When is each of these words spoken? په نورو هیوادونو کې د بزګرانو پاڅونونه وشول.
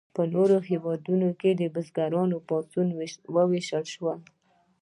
په 0.15 0.21
نورو 0.33 0.57
هیوادونو 0.69 1.29
کې 1.39 1.51
د 1.59 1.63
بزګرانو 1.73 2.37
پاڅونونه 2.47 2.93
وشول. 3.51 4.19